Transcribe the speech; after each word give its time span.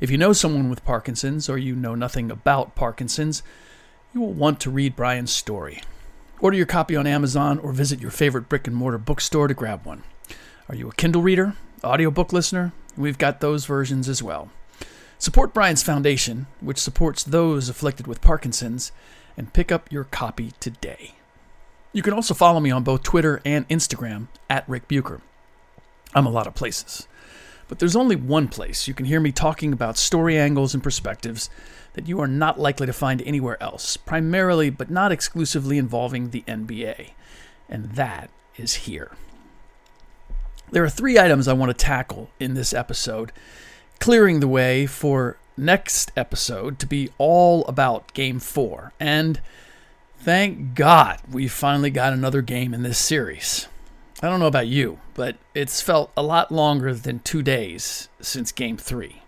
If 0.00 0.10
you 0.10 0.18
know 0.18 0.32
someone 0.32 0.68
with 0.68 0.84
Parkinson's 0.84 1.48
or 1.48 1.56
you 1.56 1.76
know 1.76 1.94
nothing 1.94 2.30
about 2.30 2.74
Parkinson's, 2.74 3.42
you 4.12 4.20
will 4.20 4.32
want 4.32 4.60
to 4.60 4.70
read 4.70 4.96
Brian's 4.96 5.32
story. 5.32 5.82
Order 6.40 6.56
your 6.56 6.66
copy 6.66 6.96
on 6.96 7.06
Amazon 7.06 7.58
or 7.58 7.72
visit 7.72 8.00
your 8.00 8.10
favorite 8.10 8.48
brick 8.48 8.66
and 8.66 8.76
mortar 8.76 8.98
bookstore 8.98 9.48
to 9.48 9.54
grab 9.54 9.86
one. 9.86 10.02
Are 10.68 10.74
you 10.74 10.88
a 10.88 10.94
Kindle 10.94 11.22
reader, 11.22 11.54
audiobook 11.82 12.32
listener? 12.32 12.72
We've 12.96 13.18
got 13.18 13.40
those 13.40 13.66
versions 13.66 14.08
as 14.08 14.22
well. 14.22 14.50
Support 15.18 15.54
Brian's 15.54 15.82
foundation, 15.82 16.46
which 16.60 16.78
supports 16.78 17.22
those 17.22 17.68
afflicted 17.68 18.06
with 18.06 18.20
Parkinson's, 18.20 18.92
and 19.36 19.52
pick 19.52 19.72
up 19.72 19.90
your 19.90 20.04
copy 20.04 20.52
today. 20.60 21.14
You 21.92 22.02
can 22.02 22.12
also 22.12 22.34
follow 22.34 22.60
me 22.60 22.70
on 22.70 22.82
both 22.82 23.04
Twitter 23.04 23.40
and 23.44 23.68
Instagram 23.68 24.26
at 24.50 24.68
Rick 24.68 24.88
Bucher. 24.88 25.20
I'm 26.14 26.26
a 26.26 26.30
lot 26.30 26.46
of 26.46 26.54
places. 26.54 27.06
But 27.68 27.78
there's 27.78 27.96
only 27.96 28.16
one 28.16 28.48
place 28.48 28.86
you 28.86 28.94
can 28.94 29.06
hear 29.06 29.20
me 29.20 29.32
talking 29.32 29.72
about 29.72 29.96
story 29.96 30.38
angles 30.38 30.74
and 30.74 30.82
perspectives 30.82 31.50
that 31.94 32.08
you 32.08 32.20
are 32.20 32.28
not 32.28 32.58
likely 32.58 32.86
to 32.86 32.92
find 32.92 33.22
anywhere 33.22 33.60
else, 33.62 33.96
primarily 33.96 34.70
but 34.70 34.90
not 34.90 35.12
exclusively 35.12 35.78
involving 35.78 36.30
the 36.30 36.42
NBA. 36.42 37.10
And 37.68 37.92
that 37.92 38.30
is 38.56 38.74
here. 38.74 39.12
There 40.70 40.84
are 40.84 40.90
three 40.90 41.18
items 41.18 41.46
I 41.46 41.52
want 41.52 41.70
to 41.70 41.84
tackle 41.84 42.30
in 42.40 42.54
this 42.54 42.72
episode, 42.72 43.32
clearing 44.00 44.40
the 44.40 44.48
way 44.48 44.86
for 44.86 45.36
next 45.56 46.10
episode 46.16 46.78
to 46.80 46.86
be 46.86 47.10
all 47.16 47.64
about 47.66 48.12
Game 48.12 48.40
4. 48.40 48.92
And 48.98 49.40
thank 50.18 50.74
God 50.74 51.20
we 51.30 51.46
finally 51.48 51.90
got 51.90 52.12
another 52.12 52.42
game 52.42 52.74
in 52.74 52.82
this 52.82 52.98
series. 52.98 53.68
I 54.22 54.28
don't 54.28 54.40
know 54.40 54.46
about 54.46 54.68
you, 54.68 55.00
but 55.14 55.36
it's 55.54 55.80
felt 55.80 56.10
a 56.16 56.22
lot 56.22 56.52
longer 56.52 56.94
than 56.94 57.18
two 57.20 57.42
days 57.42 58.08
since 58.20 58.52
Game 58.52 58.76
3. 58.76 59.22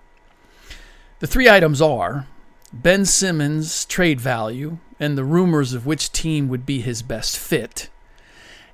The 1.18 1.26
three 1.26 1.48
items 1.48 1.82
are 1.82 2.26
Ben 2.72 3.04
Simmons' 3.04 3.84
trade 3.84 4.20
value 4.20 4.78
and 4.98 5.16
the 5.16 5.24
rumors 5.24 5.72
of 5.72 5.86
which 5.86 6.12
team 6.12 6.48
would 6.48 6.64
be 6.64 6.80
his 6.80 7.02
best 7.02 7.36
fit, 7.36 7.90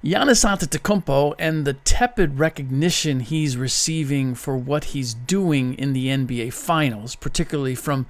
Giannis 0.05 0.45
Antetokounmpo 0.45 1.37
and 1.39 1.65
the 1.65 1.75
tepid 1.75 2.41
recognition 2.41 3.21
he's 3.21 3.57
receiving 3.57 4.35
for 4.35 4.57
what 4.57 4.87
he's 4.87 5.15
doing 5.15 5.75
in 5.75 5.93
the 5.93 6.09
NBA 6.09 6.53
Finals, 6.53 7.15
particularly 7.15 7.77
from 7.77 8.07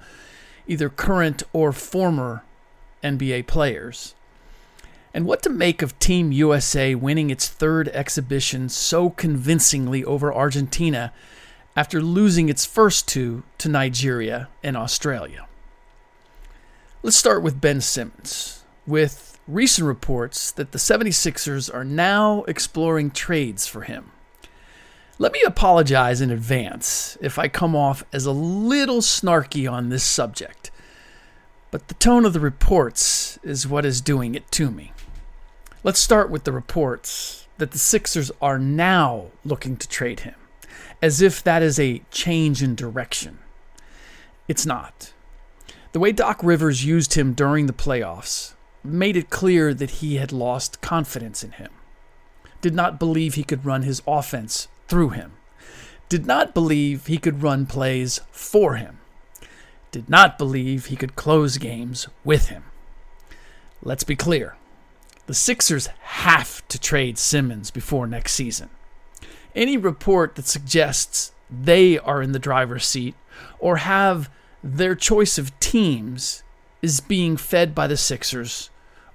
either 0.65 0.89
current 0.89 1.43
or 1.53 1.71
former 1.71 2.43
NBA 3.03 3.45
players, 3.45 4.15
and 5.13 5.25
what 5.25 5.43
to 5.43 5.49
make 5.49 5.81
of 5.81 5.97
Team 5.99 6.31
USA 6.31 6.95
winning 6.95 7.29
its 7.29 7.47
third 7.47 7.87
exhibition 7.89 8.67
so 8.67 9.09
convincingly 9.09 10.03
over 10.03 10.33
Argentina 10.33 11.13
after 11.75 12.01
losing 12.01 12.49
its 12.49 12.65
first 12.65 13.07
two 13.07 13.43
to 13.59 13.69
Nigeria 13.69 14.49
and 14.63 14.75
Australia. 14.75 15.47
Let's 17.01 17.17
start 17.17 17.43
with 17.43 17.61
Ben 17.61 17.81
Simmons, 17.81 18.63
with 18.87 19.39
recent 19.47 19.87
reports 19.87 20.51
that 20.51 20.71
the 20.71 20.77
76ers 20.77 21.73
are 21.73 21.83
now 21.83 22.43
exploring 22.43 23.11
trades 23.11 23.67
for 23.67 23.81
him. 23.81 24.11
Let 25.19 25.31
me 25.31 25.41
apologize 25.45 26.21
in 26.21 26.31
advance 26.31 27.17
if 27.21 27.37
I 27.37 27.47
come 27.47 27.75
off 27.75 28.03
as 28.11 28.25
a 28.25 28.31
little 28.31 29.01
snarky 29.01 29.71
on 29.71 29.89
this 29.89 30.03
subject, 30.03 30.71
but 31.71 31.87
the 31.87 31.93
tone 31.95 32.25
of 32.25 32.33
the 32.33 32.39
reports 32.39 33.37
is 33.43 33.67
what 33.67 33.85
is 33.85 34.01
doing 34.01 34.33
it 34.33 34.49
to 34.51 34.71
me. 34.71 34.91
Let's 35.85 35.99
start 35.99 36.29
with 36.29 36.45
the 36.45 36.53
reports 36.53 37.45
that 37.57 37.71
the 37.71 37.77
Sixers 37.77 38.31
are 38.41 38.57
now 38.57 39.31
looking 39.43 39.75
to 39.75 39.89
trade 39.89 40.21
him, 40.21 40.35
as 41.01 41.21
if 41.21 41.43
that 41.43 41.61
is 41.61 41.77
a 41.77 42.03
change 42.09 42.63
in 42.63 42.73
direction. 42.73 43.39
It's 44.47 44.65
not. 44.65 45.11
The 45.91 45.99
way 45.99 46.13
Doc 46.13 46.39
Rivers 46.41 46.85
used 46.85 47.15
him 47.15 47.33
during 47.33 47.65
the 47.65 47.73
playoffs 47.73 48.53
made 48.81 49.17
it 49.17 49.29
clear 49.29 49.73
that 49.73 49.99
he 49.99 50.15
had 50.15 50.31
lost 50.31 50.79
confidence 50.79 51.43
in 51.43 51.51
him, 51.51 51.71
did 52.61 52.73
not 52.73 52.97
believe 52.97 53.33
he 53.33 53.43
could 53.43 53.65
run 53.65 53.81
his 53.81 54.01
offense 54.07 54.69
through 54.87 55.09
him, 55.09 55.33
did 56.07 56.25
not 56.25 56.53
believe 56.53 57.07
he 57.07 57.17
could 57.17 57.43
run 57.43 57.65
plays 57.65 58.21
for 58.31 58.75
him, 58.75 58.99
did 59.91 60.09
not 60.09 60.37
believe 60.37 60.85
he 60.85 60.95
could 60.95 61.17
close 61.17 61.57
games 61.57 62.07
with 62.23 62.47
him. 62.47 62.63
Let's 63.81 64.05
be 64.05 64.15
clear 64.15 64.55
the 65.25 65.33
Sixers 65.33 65.87
have 66.01 66.67
to 66.67 66.79
trade 66.79 67.17
Simmons 67.17 67.71
before 67.71 68.07
next 68.07 68.33
season. 68.33 68.69
Any 69.55 69.77
report 69.77 70.35
that 70.35 70.47
suggests 70.47 71.31
they 71.49 71.99
are 71.99 72.21
in 72.21 72.31
the 72.31 72.39
driver's 72.39 72.85
seat 72.85 73.15
or 73.59 73.77
have 73.77 74.29
their 74.63 74.95
choice 74.95 75.37
of 75.37 75.57
teams 75.59 76.43
is 76.81 76.99
being 76.99 77.37
fed 77.37 77.73
by 77.73 77.87
the 77.87 77.97
Sixers 77.97 78.69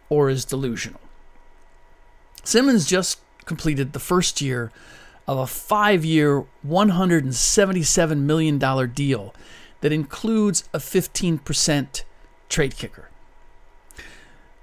or 0.09 0.31
is 0.31 0.45
delusional. 0.45 1.01
Simmons 2.45 2.87
just 2.87 3.21
completed 3.45 3.93
the 3.93 3.99
first 3.99 4.41
year 4.41 4.71
of 5.27 5.39
a 5.39 5.47
five 5.47 6.05
year, 6.05 6.47
$177 6.67 8.19
million 8.21 8.59
deal 8.95 9.35
that 9.81 9.93
includes 9.93 10.69
a 10.73 10.79
15% 10.79 12.03
trade 12.49 12.77
kicker. 12.77 13.07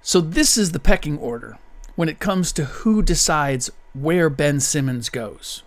So, 0.07 0.21
this 0.21 0.55
is 0.55 0.71
the 0.71 0.79
pecking 0.79 1.17
order 1.17 1.57
when 1.95 2.09
it 2.09 2.19
comes 2.19 2.51
to 2.51 2.65
who 2.65 3.01
decides 3.01 3.71
where 3.95 4.29
Ben 4.29 4.59
Simmons 4.59 5.09
goes. 5.09 5.63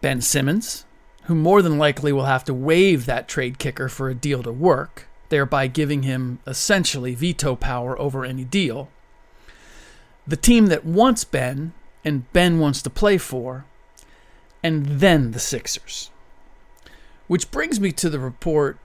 Ben 0.00 0.20
Simmons, 0.20 0.84
who 1.26 1.36
more 1.36 1.62
than 1.62 1.78
likely 1.78 2.12
will 2.12 2.24
have 2.24 2.42
to 2.42 2.52
waive 2.52 3.06
that 3.06 3.28
trade 3.28 3.60
kicker 3.60 3.88
for 3.88 4.08
a 4.08 4.16
deal 4.16 4.42
to 4.42 4.50
work, 4.50 5.06
thereby 5.28 5.68
giving 5.68 6.02
him 6.02 6.40
essentially 6.44 7.14
veto 7.14 7.54
power 7.54 7.96
over 8.00 8.24
any 8.24 8.42
deal. 8.42 8.88
The 10.26 10.36
team 10.36 10.66
that 10.66 10.84
wants 10.84 11.22
Ben 11.22 11.72
and 12.04 12.30
Ben 12.32 12.58
wants 12.58 12.82
to 12.82 12.90
play 12.90 13.16
for, 13.16 13.64
and 14.64 14.86
then 14.86 15.30
the 15.30 15.38
Sixers. 15.38 16.10
Which 17.28 17.52
brings 17.52 17.78
me 17.78 17.92
to 17.92 18.10
the 18.10 18.18
report 18.18 18.78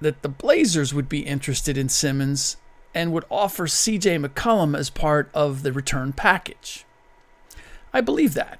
that 0.00 0.22
the 0.22 0.30
Blazers 0.30 0.94
would 0.94 1.10
be 1.10 1.20
interested 1.20 1.76
in 1.76 1.90
Simmons 1.90 2.56
and 2.94 3.12
would 3.12 3.24
offer 3.30 3.66
CJ 3.66 4.24
McCollum 4.24 4.76
as 4.76 4.90
part 4.90 5.30
of 5.32 5.62
the 5.62 5.72
return 5.72 6.12
package. 6.12 6.84
I 7.92 8.00
believe 8.00 8.34
that. 8.34 8.58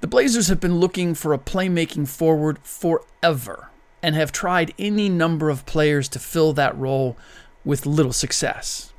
The 0.00 0.06
Blazers 0.06 0.48
have 0.48 0.60
been 0.60 0.80
looking 0.80 1.14
for 1.14 1.32
a 1.32 1.38
playmaking 1.38 2.08
forward 2.08 2.58
forever, 2.58 3.70
and 4.04 4.14
have 4.14 4.32
tried 4.32 4.74
any 4.78 5.08
number 5.08 5.48
of 5.48 5.64
players 5.64 6.10
to 6.10 6.18
fill 6.18 6.52
that 6.52 6.76
role 6.76 7.16
with 7.64 7.86
little 7.86 8.12
success. 8.12 8.92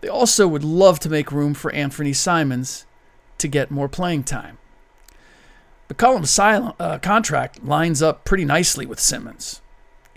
They 0.00 0.08
also 0.08 0.48
would 0.48 0.64
love 0.64 0.98
to 1.00 1.08
make 1.08 1.30
room 1.30 1.54
for 1.54 1.72
Anthony 1.72 2.12
Simons 2.12 2.84
to 3.38 3.46
get 3.46 3.70
more 3.70 3.88
playing 3.88 4.24
time. 4.24 4.58
McCollum's 5.88 6.30
silent, 6.30 6.74
uh, 6.80 6.98
contract 6.98 7.64
lines 7.64 8.02
up 8.02 8.24
pretty 8.24 8.44
nicely 8.44 8.84
with 8.86 8.98
Simmons. 8.98 9.62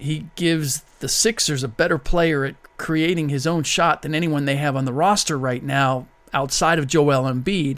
He 0.01 0.27
gives 0.36 0.81
the 1.00 1.07
Sixers 1.07 1.63
a 1.63 1.68
better 1.68 2.00
player 2.00 2.44
at 2.44 2.56
creating 2.77 3.30
his 3.30 3.45
own 3.45 3.62
shot 3.62 4.01
than 4.01 4.15
anyone 4.15 4.45
they 4.45 4.56
have 4.56 4.75
on 4.75 4.86
the 4.86 4.94
roster 4.94 5.38
right 5.38 5.62
now 5.62 6.07
outside 6.33 6.80
of 6.80 6.88
Joel 6.88 7.31
Embiid. 7.31 7.77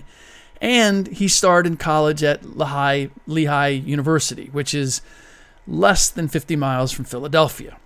And 0.62 1.08
he 1.08 1.28
starred 1.28 1.68
in 1.68 1.76
college 1.76 2.24
at 2.24 2.58
Lehigh, 2.58 3.08
Lehigh 3.28 3.68
University, 3.68 4.50
which 4.54 4.74
is 4.74 5.02
less 5.68 6.10
than 6.10 6.30
50 6.30 6.56
miles 6.56 6.94
from 6.94 7.04
Philadelphia. 7.04 7.78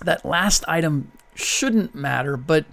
That 0.00 0.24
last 0.24 0.64
item 0.68 1.10
shouldn't 1.34 1.92
matter, 1.92 2.36
but 2.36 2.66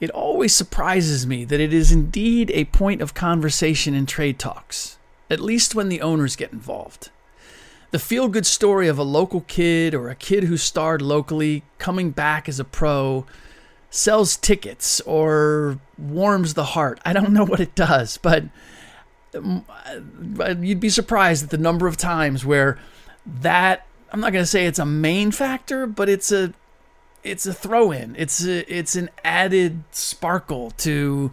it 0.00 0.10
always 0.10 0.54
surprises 0.54 1.26
me 1.26 1.46
that 1.46 1.60
it 1.60 1.72
is 1.72 1.90
indeed 1.90 2.50
a 2.50 2.66
point 2.66 3.00
of 3.00 3.14
conversation 3.14 3.94
in 3.94 4.04
trade 4.04 4.38
talks, 4.38 4.98
at 5.30 5.40
least 5.40 5.74
when 5.74 5.88
the 5.88 6.02
owners 6.02 6.36
get 6.36 6.52
involved. 6.52 7.08
The 7.94 8.00
feel 8.00 8.26
good 8.26 8.44
story 8.44 8.88
of 8.88 8.98
a 8.98 9.04
local 9.04 9.42
kid 9.42 9.94
or 9.94 10.08
a 10.08 10.16
kid 10.16 10.42
who 10.42 10.56
starred 10.56 11.00
locally 11.00 11.62
coming 11.78 12.10
back 12.10 12.48
as 12.48 12.58
a 12.58 12.64
pro 12.64 13.24
sells 13.88 14.36
tickets 14.36 15.00
or 15.02 15.78
warms 15.96 16.54
the 16.54 16.64
heart. 16.64 16.98
I 17.04 17.12
don't 17.12 17.32
know 17.32 17.44
what 17.44 17.60
it 17.60 17.76
does, 17.76 18.16
but 18.16 18.46
um, 19.32 19.64
you'd 20.60 20.80
be 20.80 20.88
surprised 20.88 21.44
at 21.44 21.50
the 21.50 21.56
number 21.56 21.86
of 21.86 21.96
times 21.96 22.44
where 22.44 22.80
that 23.24 23.86
I'm 24.10 24.18
not 24.18 24.32
going 24.32 24.42
to 24.42 24.50
say 24.50 24.66
it's 24.66 24.80
a 24.80 24.84
main 24.84 25.30
factor, 25.30 25.86
but 25.86 26.08
it's 26.08 26.32
a 26.32 26.52
it's 27.22 27.46
a 27.46 27.54
throw 27.54 27.92
in. 27.92 28.16
It's 28.18 28.44
a, 28.44 28.76
it's 28.76 28.96
an 28.96 29.08
added 29.22 29.84
sparkle 29.92 30.72
to 30.78 31.30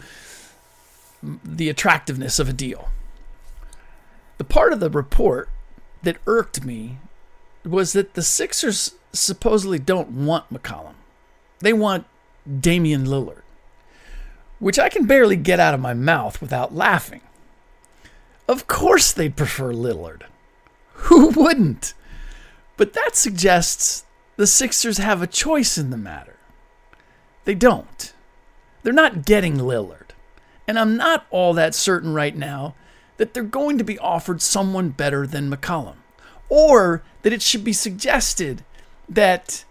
the 1.44 1.70
attractiveness 1.70 2.38
of 2.38 2.50
a 2.50 2.54
deal. 2.54 2.90
The 4.38 4.44
part 4.44 4.74
of 4.74 4.80
the 4.80 4.92
report 4.92 5.50
that 6.04 6.18
irked 6.26 6.64
me 6.64 6.98
was 7.64 7.94
that 7.94 8.14
the 8.14 8.22
Sixers 8.22 8.96
supposedly 9.14 9.80
don't 9.80 10.10
want 10.10 10.52
McCollum. 10.52 10.96
They 11.60 11.74
want 11.74 12.06
Damian 12.60 13.06
Lillard, 13.06 13.44
which 14.60 14.80
I 14.80 14.90
can 14.90 15.06
barely 15.06 15.36
get 15.36 15.60
out 15.60 15.74
of 15.74 15.80
my 15.80 15.94
mouth 15.94 16.42
without 16.42 16.74
laughing. 16.74 17.22
Of 18.48 18.68
course 18.68 19.12
they'd 19.12 19.36
prefer 19.36 19.74
Lillard. 19.74 20.24
Who 20.94 21.30
wouldn't? 21.30 21.94
But 22.78 22.94
that 22.94 23.16
suggests 23.16 24.06
the 24.38 24.48
Sixers 24.48 24.98
have 24.98 25.22
a 25.22 25.28
choice 25.28 25.78
in 25.78 25.92
the 25.92 25.98
matter. 25.98 26.38
They 27.46 27.56
don't. 27.56 28.14
They're 28.84 28.94
not 28.94 29.26
getting 29.26 29.58
Lillard. 29.58 30.10
And 30.68 30.80
I'm 30.80 30.96
not 30.98 31.26
all 31.30 31.54
that 31.54 31.76
certain 31.76 32.14
right 32.14 32.36
now 32.36 32.76
that 33.22 33.36
they're 33.36 33.44
going 33.44 33.78
to 33.78 33.84
be 33.84 34.00
offered 34.00 34.42
someone 34.42 34.90
better 34.90 35.28
than 35.28 35.48
McCollum. 35.48 35.98
Or 36.50 37.04
that 37.22 37.32
it 37.32 37.44
should 37.44 37.64
be 37.64 37.72
suggested 37.72 38.66
that 39.08 39.64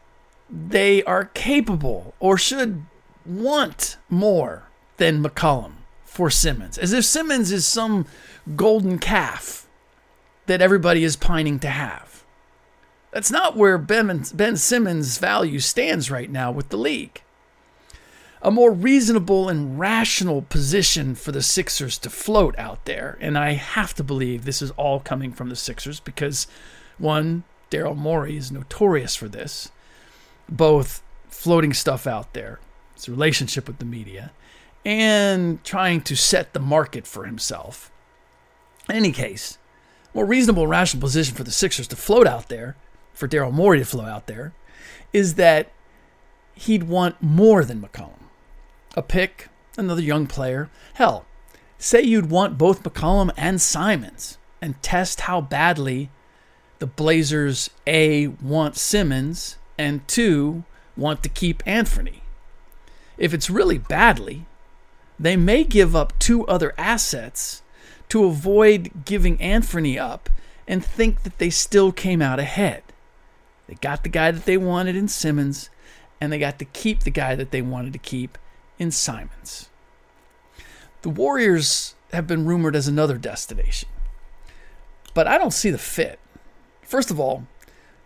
they 0.49 1.03
are 1.03 1.25
capable 1.25 2.15
or 2.21 2.39
should 2.39 2.87
want 3.27 3.97
more 4.09 4.69
than 4.99 5.21
McCollum 5.21 5.73
for 6.05 6.31
Simmons. 6.31 6.79
As 6.79 6.93
if 6.93 7.05
Simmons 7.05 7.51
is 7.51 7.67
some 7.67 8.07
golden 8.55 9.01
calf 9.01 9.67
that 10.47 10.63
everybody 10.63 11.03
is 11.03 11.17
pining 11.17 11.59
to 11.59 11.71
have. 11.71 12.25
That's 13.11 13.33
not 13.33 13.57
where 13.57 13.79
Ben, 13.79 14.23
ben 14.33 14.57
Simmons' 14.59 15.19
value 15.19 15.59
stands 15.59 16.09
right 16.09 16.31
now 16.31 16.53
with 16.53 16.69
the 16.69 16.79
league. 16.79 17.21
A 18.43 18.51
more 18.51 18.73
reasonable 18.73 19.51
and 19.51 19.79
rational 19.79 20.41
position 20.41 21.15
for 21.15 21.31
the 21.31 21.43
Sixers 21.43 21.99
to 21.99 22.09
float 22.09 22.59
out 22.59 22.87
there, 22.87 23.19
and 23.21 23.37
I 23.37 23.53
have 23.53 23.93
to 23.95 24.05
believe 24.05 24.45
this 24.45 24.63
is 24.63 24.71
all 24.73 24.99
coming 24.99 25.33
from 25.33 25.51
the 25.51 25.57
Sixers 25.57 26.01
because, 26.01 26.47
one, 26.97 27.45
Daryl 27.71 27.95
Morey 27.95 28.39
is 28.39 28.51
notorious 28.51 29.15
for 29.15 29.29
this, 29.29 29.71
both 30.49 31.03
floating 31.29 31.75
stuff 31.75 32.07
out 32.07 32.33
there, 32.33 32.61
his 32.95 33.11
relationship 33.11 33.67
with 33.67 33.79
the 33.79 33.85
media, 33.85 34.33
and 34.87 35.63
trying 35.63 36.01
to 36.01 36.17
set 36.17 36.55
the 36.55 36.61
market 36.61 37.07
for 37.07 37.27
himself. 37.27 37.93
In 38.89 38.97
any 38.97 39.13
case, 39.13 39.59
more 40.15 40.25
reasonable 40.25 40.67
rational 40.67 41.03
position 41.03 41.35
for 41.37 41.45
the 41.45 41.51
Sixers 41.51 41.89
to 41.89 41.97
float 41.97 42.27
out 42.27 42.49
there, 42.49 42.75
for 43.13 43.29
Daryl 43.29 43.53
Morey 43.53 43.81
to 43.81 43.85
float 43.85 44.09
out 44.09 44.29
there, 44.29 44.55
is 45.13 45.35
that 45.35 45.71
he'd 46.55 46.85
want 46.85 47.23
more 47.23 47.67
than 47.67 47.83
McCollum. 47.83 48.15
A 48.97 49.03
pick, 49.03 49.49
another 49.77 50.03
young 50.03 50.27
player. 50.27 50.69
Hell, 50.95 51.25
say 51.79 52.03
you'd 52.03 52.31
want 52.31 52.59
both 52.59 52.83
McCollum 52.83 53.31
and 53.37 53.61
Simons 53.61 54.37
and 54.61 54.83
test 54.83 55.23
how 55.23 55.41
badly 55.41 56.11
the 56.81 56.87
Blazers 56.87 57.71
A 57.87 58.29
want 58.29 58.77
Simmons 58.77 59.59
and 59.79 60.07
two 60.09 60.65
want 60.97 61.23
to 61.23 61.29
keep 61.29 61.63
Anthony. 61.67 62.23
If 63.17 63.33
it's 63.33 63.49
really 63.49 63.79
badly, 63.79 64.47
they 65.19 65.37
may 65.37 65.63
give 65.63 65.95
up 65.95 66.19
two 66.19 66.47
other 66.47 66.75
assets 66.77 67.63
to 68.09 68.25
avoid 68.25 69.05
giving 69.05 69.41
Anthony 69.41 69.99
up 69.99 70.29
and 70.67 70.85
think 70.85 71.23
that 71.23 71.39
they 71.39 71.51
still 71.51 71.93
came 71.93 72.21
out 72.21 72.41
ahead. 72.41 72.83
They 73.69 73.75
got 73.75 74.03
the 74.03 74.09
guy 74.09 74.31
that 74.33 74.47
they 74.47 74.57
wanted 74.57 74.97
in 74.97 75.07
Simmons, 75.07 75.71
and 76.21 76.33
they 76.33 76.39
got 76.39 76.59
to 76.59 76.65
keep 76.65 77.01
the 77.01 77.11
guy 77.11 77.37
that 77.37 77.51
they 77.51 77.63
wanted 77.63 77.93
to 77.93 77.99
keep 77.99 78.37
in 78.81 78.91
Simons. 78.91 79.71
The 81.03 81.11
Warriors 81.11 81.95
have 82.13 82.27
been 82.27 82.45
rumored 82.45 82.75
as 82.75 82.89
another 82.89 83.17
destination, 83.17 83.89
but 85.15 85.29
I 85.29 85.39
don't 85.39 85.53
see 85.53 85.71
the 85.71 85.79
fit. 85.79 86.19
First 86.83 87.13
of 87.13 87.21
all, 87.21 87.47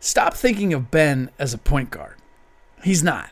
stop 0.01 0.35
thinking 0.35 0.75
of 0.75 0.91
Ben 0.91 1.31
as 1.39 1.55
a 1.55 1.59
point 1.59 1.91
guard. 1.91 2.17
He's 2.83 3.03
not. 3.03 3.31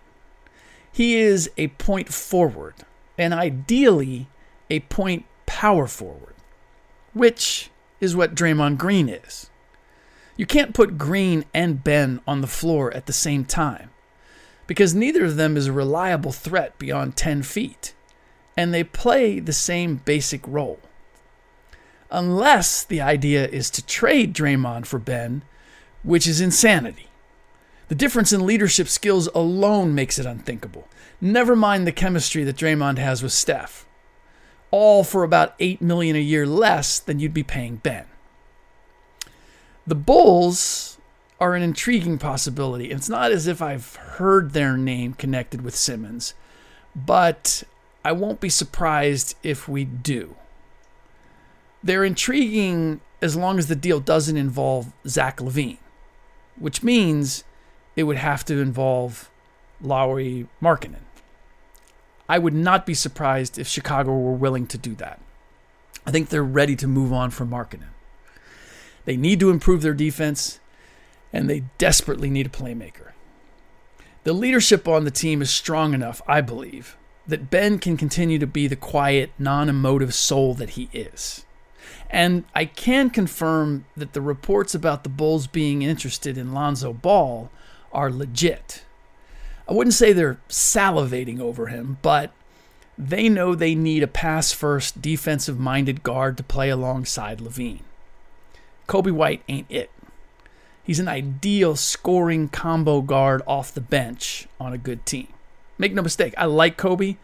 He 0.90 1.16
is 1.16 1.50
a 1.58 1.68
point 1.68 2.10
forward, 2.10 2.76
and 3.18 3.34
ideally 3.34 4.28
a 4.70 4.80
point 4.80 5.26
power 5.44 5.86
forward 5.86 6.32
which 7.12 7.70
is 8.00 8.16
what 8.16 8.34
Draymond 8.34 8.78
Green 8.78 9.08
is. 9.08 9.50
You 10.36 10.46
can't 10.46 10.74
put 10.74 10.98
Green 10.98 11.44
and 11.52 11.84
Ben 11.84 12.20
on 12.26 12.40
the 12.40 12.46
floor 12.46 12.92
at 12.92 13.06
the 13.06 13.12
same 13.12 13.44
time 13.44 13.90
because 14.66 14.94
neither 14.94 15.24
of 15.24 15.36
them 15.36 15.56
is 15.56 15.66
a 15.66 15.72
reliable 15.72 16.32
threat 16.32 16.78
beyond 16.78 17.16
10 17.16 17.42
feet, 17.42 17.94
and 18.56 18.72
they 18.72 18.84
play 18.84 19.40
the 19.40 19.52
same 19.52 19.96
basic 20.04 20.46
role. 20.46 20.80
Unless 22.10 22.84
the 22.84 23.00
idea 23.00 23.46
is 23.48 23.70
to 23.70 23.84
trade 23.84 24.34
Draymond 24.34 24.86
for 24.86 24.98
Ben, 24.98 25.42
which 26.02 26.26
is 26.26 26.40
insanity. 26.40 27.08
The 27.88 27.94
difference 27.94 28.32
in 28.32 28.46
leadership 28.46 28.88
skills 28.88 29.28
alone 29.34 29.94
makes 29.94 30.18
it 30.18 30.26
unthinkable. 30.26 30.88
Never 31.20 31.56
mind 31.56 31.86
the 31.86 31.92
chemistry 31.92 32.44
that 32.44 32.56
Draymond 32.56 32.98
has 32.98 33.22
with 33.22 33.32
Steph 33.32 33.86
all 34.72 35.04
for 35.04 35.22
about 35.22 35.54
8 35.60 35.80
million 35.80 36.16
a 36.16 36.20
year 36.20 36.44
less 36.44 36.98
than 36.98 37.20
you'd 37.20 37.34
be 37.34 37.44
paying 37.44 37.76
Ben. 37.76 38.06
The 39.86 39.94
Bulls 39.94 40.98
are 41.42 41.56
an 41.56 41.62
intriguing 41.62 42.18
possibility. 42.18 42.92
It's 42.92 43.08
not 43.08 43.32
as 43.32 43.48
if 43.48 43.60
I've 43.60 43.96
heard 43.96 44.52
their 44.52 44.76
name 44.76 45.14
connected 45.14 45.62
with 45.62 45.74
Simmons, 45.74 46.34
but 46.94 47.64
I 48.04 48.12
won't 48.12 48.38
be 48.38 48.48
surprised 48.48 49.34
if 49.42 49.68
we 49.68 49.84
do. 49.84 50.36
They're 51.82 52.04
intriguing 52.04 53.00
as 53.20 53.34
long 53.34 53.58
as 53.58 53.66
the 53.66 53.74
deal 53.74 53.98
doesn't 53.98 54.36
involve 54.36 54.92
Zach 55.08 55.38
LaVine, 55.38 55.78
which 56.60 56.84
means 56.84 57.42
it 57.96 58.04
would 58.04 58.18
have 58.18 58.44
to 58.44 58.60
involve 58.60 59.28
Lauri 59.80 60.46
Markkanen. 60.62 61.06
I 62.28 62.38
would 62.38 62.54
not 62.54 62.86
be 62.86 62.94
surprised 62.94 63.58
if 63.58 63.66
Chicago 63.66 64.16
were 64.16 64.30
willing 64.30 64.68
to 64.68 64.78
do 64.78 64.94
that. 64.94 65.20
I 66.06 66.12
think 66.12 66.28
they're 66.28 66.44
ready 66.44 66.76
to 66.76 66.86
move 66.86 67.12
on 67.12 67.32
from 67.32 67.50
Markkanen. 67.50 67.90
They 69.06 69.16
need 69.16 69.40
to 69.40 69.50
improve 69.50 69.82
their 69.82 69.92
defense, 69.92 70.60
and 71.32 71.48
they 71.48 71.64
desperately 71.78 72.30
need 72.30 72.46
a 72.46 72.50
playmaker. 72.50 73.12
The 74.24 74.32
leadership 74.32 74.86
on 74.86 75.04
the 75.04 75.10
team 75.10 75.42
is 75.42 75.50
strong 75.50 75.94
enough, 75.94 76.22
I 76.26 76.40
believe, 76.40 76.96
that 77.26 77.50
Ben 77.50 77.78
can 77.78 77.96
continue 77.96 78.38
to 78.38 78.46
be 78.46 78.66
the 78.66 78.76
quiet, 78.76 79.30
non 79.38 79.68
emotive 79.68 80.14
soul 80.14 80.54
that 80.54 80.70
he 80.70 80.88
is. 80.92 81.44
And 82.10 82.44
I 82.54 82.66
can 82.66 83.10
confirm 83.10 83.86
that 83.96 84.12
the 84.12 84.20
reports 84.20 84.74
about 84.74 85.02
the 85.02 85.08
Bulls 85.08 85.46
being 85.46 85.82
interested 85.82 86.36
in 86.36 86.52
Lonzo 86.52 86.92
Ball 86.92 87.50
are 87.92 88.10
legit. 88.10 88.84
I 89.66 89.72
wouldn't 89.72 89.94
say 89.94 90.12
they're 90.12 90.40
salivating 90.48 91.40
over 91.40 91.68
him, 91.68 91.98
but 92.02 92.32
they 92.98 93.28
know 93.28 93.54
they 93.54 93.74
need 93.74 94.02
a 94.02 94.08
pass 94.08 94.52
first, 94.52 95.00
defensive 95.00 95.58
minded 95.58 96.02
guard 96.02 96.36
to 96.36 96.42
play 96.42 96.68
alongside 96.68 97.38
LaVine. 97.38 97.80
Coby 98.86 99.10
White 99.12 99.42
ain't 99.48 99.66
it. 99.70 99.90
He's 100.84 100.98
an 100.98 101.08
ideal 101.08 101.76
scoring 101.76 102.48
combo 102.48 103.02
guard 103.02 103.42
off 103.46 103.72
the 103.72 103.80
bench 103.80 104.48
on 104.58 104.72
a 104.72 104.78
good 104.78 105.06
team. 105.06 105.28
Make 105.78 105.94
no 105.94 106.02
mistake, 106.02 106.34
I 106.36 106.46
like 106.46 106.76
Coby. 106.76 107.16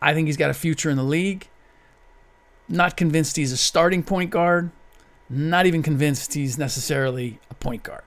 I 0.00 0.14
think 0.14 0.26
he's 0.26 0.36
got 0.36 0.50
a 0.50 0.54
future 0.54 0.90
in 0.90 0.96
the 0.96 1.02
league. 1.02 1.48
Not 2.68 2.96
convinced 2.96 3.36
he's 3.36 3.52
a 3.52 3.56
starting 3.56 4.02
point 4.02 4.30
guard. 4.30 4.70
Not 5.28 5.66
even 5.66 5.82
convinced 5.82 6.34
he's 6.34 6.58
necessarily 6.58 7.38
a 7.50 7.54
point 7.54 7.82
guard. 7.82 8.02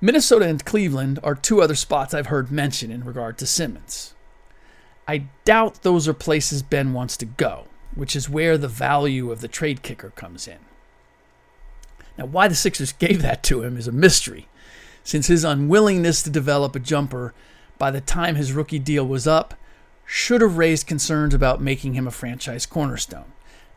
Minnesota 0.00 0.46
and 0.46 0.64
Cleveland 0.64 1.20
are 1.22 1.34
two 1.34 1.62
other 1.62 1.76
spots 1.76 2.12
I've 2.12 2.26
heard 2.26 2.50
mentioned 2.50 2.92
in 2.92 3.04
regard 3.04 3.38
to 3.38 3.46
Simmons. 3.46 4.14
I 5.06 5.26
doubt 5.44 5.82
those 5.82 6.08
are 6.08 6.14
places 6.14 6.62
Ben 6.62 6.92
wants 6.92 7.16
to 7.18 7.26
go, 7.26 7.66
which 7.94 8.16
is 8.16 8.28
where 8.28 8.58
the 8.58 8.68
value 8.68 9.30
of 9.30 9.40
the 9.40 9.48
trade 9.48 9.82
kicker 9.82 10.10
comes 10.10 10.48
in. 10.48 10.58
Now, 12.18 12.26
why 12.26 12.48
the 12.48 12.54
Sixers 12.54 12.92
gave 12.92 13.22
that 13.22 13.42
to 13.44 13.62
him 13.62 13.76
is 13.76 13.88
a 13.88 13.92
mystery, 13.92 14.48
since 15.02 15.26
his 15.26 15.44
unwillingness 15.44 16.22
to 16.22 16.30
develop 16.30 16.76
a 16.76 16.80
jumper 16.80 17.32
by 17.78 17.90
the 17.90 18.00
time 18.00 18.36
his 18.36 18.52
rookie 18.52 18.78
deal 18.78 19.06
was 19.06 19.26
up 19.26 19.54
should 20.04 20.40
have 20.40 20.58
raised 20.58 20.86
concerns 20.86 21.32
about 21.32 21.60
making 21.60 21.94
him 21.94 22.06
a 22.06 22.10
franchise 22.10 22.66
cornerstone, 22.66 23.32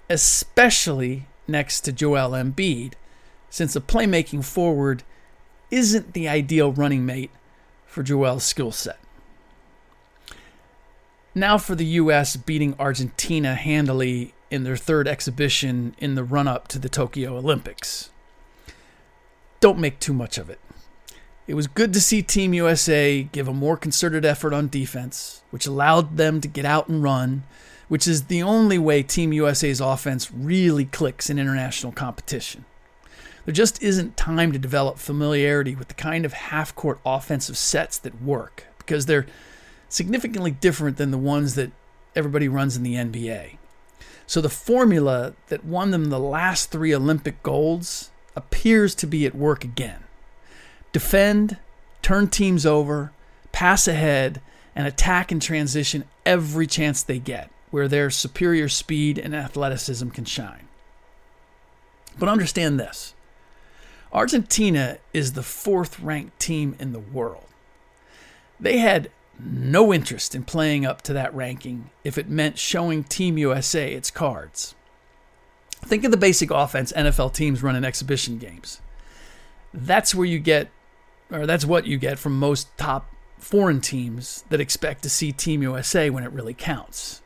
especially 0.09 1.27
next 1.47 1.81
to 1.81 1.91
Joel 1.91 2.31
Embiid, 2.31 2.93
since 3.49 3.75
a 3.75 3.81
playmaking 3.81 4.43
forward 4.43 5.03
isn't 5.71 6.13
the 6.13 6.27
ideal 6.27 6.71
running 6.71 7.05
mate 7.05 7.31
for 7.85 8.03
Joel's 8.03 8.43
skill 8.43 8.71
set. 8.71 8.99
Now 11.33 11.57
for 11.57 11.75
the 11.75 11.85
U.S. 11.85 12.35
beating 12.35 12.75
Argentina 12.79 13.55
handily 13.55 14.33
in 14.51 14.63
their 14.63 14.77
third 14.77 15.07
exhibition 15.07 15.95
in 15.97 16.15
the 16.15 16.23
run 16.23 16.47
up 16.47 16.67
to 16.69 16.79
the 16.79 16.89
Tokyo 16.89 17.37
Olympics 17.37 18.09
don't 19.59 19.79
make 19.79 19.99
too 19.99 20.13
much 20.13 20.37
of 20.37 20.49
it. 20.49 20.59
It 21.47 21.53
was 21.53 21.67
good 21.67 21.93
to 21.93 22.01
see 22.01 22.23
Team 22.23 22.53
USA 22.53 23.23
give 23.23 23.47
a 23.47 23.53
more 23.53 23.77
concerted 23.77 24.25
effort 24.25 24.53
on 24.53 24.67
defense, 24.67 25.43
which 25.51 25.67
allowed 25.67 26.17
them 26.17 26.41
to 26.41 26.47
get 26.47 26.65
out 26.65 26.87
and 26.87 27.03
run, 27.03 27.43
which 27.87 28.07
is 28.07 28.23
the 28.23 28.41
only 28.41 28.79
way 28.79 29.03
Team 29.03 29.31
USA's 29.31 29.79
offense 29.79 30.31
really 30.31 30.85
clicks 30.85 31.29
in 31.29 31.37
international 31.37 31.91
competition. 31.91 32.65
There 33.45 33.53
just 33.53 33.81
isn't 33.83 34.17
time 34.17 34.51
to 34.53 34.59
develop 34.59 34.97
familiarity 34.97 35.75
with 35.75 35.87
the 35.87 35.93
kind 35.93 36.25
of 36.25 36.33
half 36.33 36.75
court 36.75 36.99
offensive 37.05 37.57
sets 37.57 37.99
that 37.99 38.23
work 38.23 38.65
because 38.79 39.05
they're 39.05 39.27
significantly 39.87 40.49
different 40.49 40.97
than 40.97 41.11
the 41.11 41.17
ones 41.19 41.53
that 41.53 41.71
everybody 42.15 42.47
runs 42.47 42.75
in 42.75 42.81
the 42.81 42.95
NBA. 42.95 43.57
So 44.25 44.41
the 44.41 44.49
formula 44.49 45.33
that 45.49 45.63
won 45.63 45.91
them 45.91 46.05
the 46.05 46.19
last 46.19 46.71
three 46.71 46.93
Olympic 46.93 47.43
golds 47.43 48.09
appears 48.35 48.95
to 48.95 49.07
be 49.07 49.25
at 49.25 49.35
work 49.35 49.63
again. 49.63 50.03
Defend, 50.91 51.57
turn 52.01 52.27
teams 52.27 52.65
over, 52.65 53.11
pass 53.51 53.87
ahead, 53.87 54.41
and 54.75 54.87
attack 54.87 55.31
and 55.31 55.41
transition 55.41 56.03
every 56.25 56.67
chance 56.67 57.01
they 57.01 57.19
get, 57.19 57.49
where 57.71 57.87
their 57.87 58.09
superior 58.09 58.69
speed 58.69 59.17
and 59.17 59.35
athleticism 59.35 60.09
can 60.09 60.25
shine. 60.25 60.67
But 62.17 62.29
understand 62.29 62.79
this 62.79 63.13
Argentina 64.13 64.97
is 65.13 65.33
the 65.33 65.43
fourth 65.43 65.99
ranked 65.99 66.39
team 66.39 66.75
in 66.79 66.93
the 66.93 66.99
world. 66.99 67.47
They 68.59 68.77
had 68.77 69.11
no 69.39 69.93
interest 69.93 70.33
in 70.33 70.43
playing 70.43 70.85
up 70.85 71.01
to 71.03 71.13
that 71.13 71.35
ranking 71.35 71.89
if 72.03 72.17
it 72.17 72.29
meant 72.29 72.57
showing 72.57 73.03
Team 73.03 73.37
USA 73.37 73.91
its 73.91 74.09
cards. 74.09 74.75
Think 75.85 76.03
of 76.03 76.09
the 76.09 76.17
basic 76.17 76.49
offense 76.49 76.91
NFL 76.93 77.33
teams 77.33 77.61
run 77.61 77.75
in 77.75 77.85
exhibition 77.85 78.39
games. 78.39 78.81
That's 79.71 80.15
where 80.15 80.25
you 80.25 80.39
get, 80.39 80.69
or 81.31 81.45
that's 81.45 81.63
what 81.63 81.85
you 81.85 81.97
get 81.97 82.17
from 82.17 82.39
most 82.39 82.75
top 82.75 83.07
foreign 83.37 83.81
teams 83.81 84.43
that 84.49 84.59
expect 84.59 85.03
to 85.03 85.09
see 85.09 85.31
Team 85.31 85.61
USA 85.61 86.09
when 86.09 86.23
it 86.23 86.31
really 86.31 86.55
counts. 86.55 87.21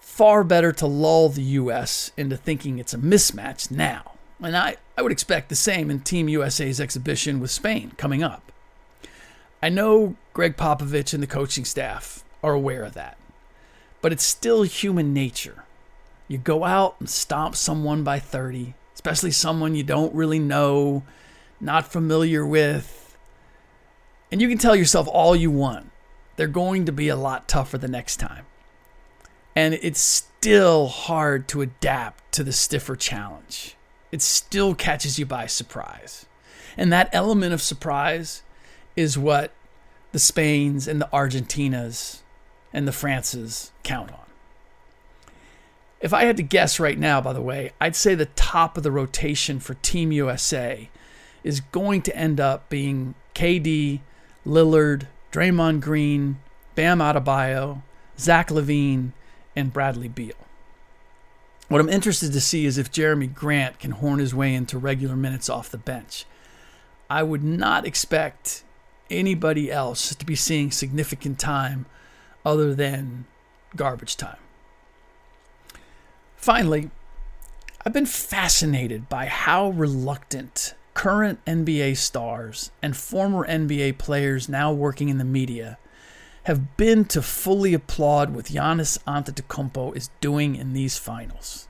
Far 0.00 0.42
better 0.42 0.72
to 0.72 0.86
lull 0.86 1.28
the 1.28 1.42
US 1.42 2.10
into 2.16 2.38
thinking 2.38 2.78
it's 2.78 2.94
a 2.94 2.98
mismatch 2.98 3.70
now. 3.70 4.12
And 4.40 4.56
I, 4.56 4.76
I 4.96 5.02
would 5.02 5.12
expect 5.12 5.50
the 5.50 5.56
same 5.56 5.90
in 5.90 6.00
Team 6.00 6.28
USA's 6.28 6.80
exhibition 6.80 7.38
with 7.38 7.50
Spain 7.50 7.92
coming 7.98 8.22
up. 8.22 8.50
I 9.62 9.68
know 9.68 10.16
Gregg 10.32 10.56
Popovich 10.56 11.12
and 11.12 11.22
the 11.22 11.26
coaching 11.26 11.66
staff 11.66 12.24
are 12.42 12.54
aware 12.54 12.84
of 12.84 12.94
that, 12.94 13.18
but 14.00 14.12
it's 14.12 14.24
still 14.24 14.62
human 14.62 15.12
nature 15.12 15.64
you 16.28 16.38
go 16.38 16.64
out 16.64 16.96
and 17.00 17.08
stomp 17.08 17.56
someone 17.56 18.04
by 18.04 18.18
30, 18.18 18.74
especially 18.94 19.30
someone 19.30 19.74
you 19.74 19.82
don't 19.82 20.14
really 20.14 20.38
know, 20.38 21.02
not 21.60 21.90
familiar 21.90 22.46
with. 22.46 23.16
And 24.30 24.40
you 24.40 24.48
can 24.48 24.58
tell 24.58 24.76
yourself 24.76 25.08
all 25.10 25.34
you 25.34 25.50
want. 25.50 25.90
They're 26.36 26.46
going 26.46 26.84
to 26.84 26.92
be 26.92 27.08
a 27.08 27.16
lot 27.16 27.48
tougher 27.48 27.78
the 27.78 27.88
next 27.88 28.18
time. 28.18 28.44
And 29.56 29.74
it's 29.74 30.00
still 30.00 30.86
hard 30.86 31.48
to 31.48 31.62
adapt 31.62 32.30
to 32.32 32.44
the 32.44 32.52
stiffer 32.52 32.94
challenge. 32.94 33.74
It 34.12 34.22
still 34.22 34.74
catches 34.74 35.18
you 35.18 35.26
by 35.26 35.46
surprise. 35.46 36.26
And 36.76 36.92
that 36.92 37.08
element 37.12 37.54
of 37.54 37.62
surprise 37.62 38.42
is 38.94 39.18
what 39.18 39.52
the 40.12 40.18
Spains 40.18 40.86
and 40.86 41.00
the 41.00 41.08
Argentinas 41.12 42.20
and 42.72 42.86
the 42.86 42.92
Frances 42.92 43.72
count 43.82 44.12
on. 44.12 44.27
If 46.00 46.12
I 46.12 46.24
had 46.24 46.36
to 46.36 46.42
guess 46.42 46.78
right 46.78 46.98
now, 46.98 47.20
by 47.20 47.32
the 47.32 47.42
way, 47.42 47.72
I'd 47.80 47.96
say 47.96 48.14
the 48.14 48.26
top 48.26 48.76
of 48.76 48.84
the 48.84 48.92
rotation 48.92 49.58
for 49.58 49.74
Team 49.74 50.12
USA 50.12 50.88
is 51.42 51.60
going 51.60 52.02
to 52.02 52.16
end 52.16 52.40
up 52.40 52.68
being 52.68 53.14
KD, 53.34 54.00
Lillard, 54.46 55.08
Draymond 55.32 55.80
Green, 55.80 56.38
Bam 56.74 56.98
Adebayo, 57.00 57.82
Zach 58.18 58.48
LaVine, 58.48 59.12
and 59.56 59.72
Bradley 59.72 60.08
Beal. 60.08 60.36
What 61.68 61.80
I'm 61.80 61.88
interested 61.88 62.32
to 62.32 62.40
see 62.40 62.64
is 62.64 62.78
if 62.78 62.90
Jerami 62.90 63.32
Grant 63.32 63.78
can 63.78 63.90
horn 63.90 64.20
his 64.20 64.34
way 64.34 64.54
into 64.54 64.78
regular 64.78 65.16
minutes 65.16 65.50
off 65.50 65.70
the 65.70 65.78
bench. 65.78 66.24
I 67.10 67.22
would 67.22 67.42
not 67.42 67.86
expect 67.86 68.62
anybody 69.10 69.70
else 69.70 70.14
to 70.14 70.24
be 70.24 70.34
seeing 70.34 70.70
significant 70.70 71.38
time 71.38 71.86
other 72.44 72.74
than 72.74 73.26
garbage 73.76 74.16
time. 74.16 74.38
Finally, 76.38 76.88
I've 77.84 77.92
been 77.92 78.06
fascinated 78.06 79.08
by 79.08 79.26
how 79.26 79.70
reluctant 79.70 80.74
current 80.94 81.44
NBA 81.46 81.96
stars 81.96 82.70
and 82.80 82.96
former 82.96 83.44
NBA 83.44 83.98
players 83.98 84.48
now 84.48 84.72
working 84.72 85.08
in 85.08 85.18
the 85.18 85.24
media 85.24 85.78
have 86.44 86.76
been 86.76 87.04
to 87.06 87.22
fully 87.22 87.74
applaud 87.74 88.30
what 88.30 88.46
Giannis 88.46 88.98
Antetokounmpo 89.04 89.96
is 89.96 90.10
doing 90.20 90.54
in 90.54 90.74
these 90.74 90.96
finals. 90.96 91.66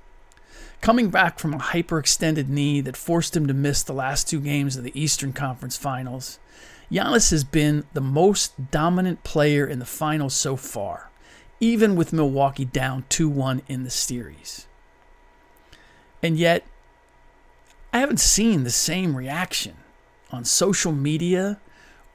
Coming 0.83 1.09
back 1.09 1.39
from 1.39 1.55
a 1.55 1.59
hyperextended 1.59 2.49
knee 2.49 2.83
that 2.83 2.97
forced 2.97 3.35
him 3.35 3.47
to 3.47 3.55
miss 3.55 3.83
the 3.83 3.95
last 3.95 4.29
two 4.29 4.39
games 4.39 4.77
of 4.77 4.85
the 4.85 5.01
Eastern 5.01 5.33
Conference 5.33 5.79
Finals, 5.79 6.39
Giannis 6.93 7.31
has 7.31 7.43
been 7.43 7.85
the 7.95 8.03
most 8.03 8.71
dominant 8.71 9.25
player 9.25 9.67
in 9.67 9.79
the 9.79 9.87
finals 9.87 10.35
so 10.35 10.57
far 10.57 11.09
even 11.61 11.97
with 11.97 12.13
Milwaukee 12.13 12.65
down 12.65 13.05
2 13.09 13.29
1 13.29 13.63
in 13.69 13.85
the 13.85 13.91
series. 13.91 14.67
And 16.23 16.37
yet, 16.37 16.65
I 17.93 17.99
haven't 17.99 18.21
seen 18.21 18.65
the 18.65 18.71
same 18.71 19.17
reaction 19.17 19.77
on 20.31 20.45
social 20.45 20.93
media 20.93 21.59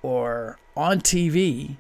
or 0.02 0.58
on 0.76 1.02
TV 1.02 1.78